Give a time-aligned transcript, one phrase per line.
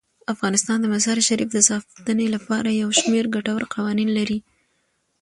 [0.33, 4.39] افغانستان د مزارشریف د ساتنې لپاره یو شمیر ګټور قوانین لري.